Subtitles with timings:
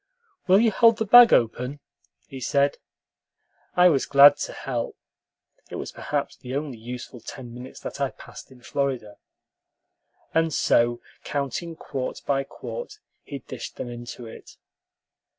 [0.47, 1.79] "Will you hold the bag open?"
[2.27, 2.77] he said.
[3.75, 4.97] I was glad to help
[5.69, 9.17] (it was perhaps the only useful ten minutes that I passed in Florida);
[10.33, 14.57] and so, counting quart by quart, he dished them into it.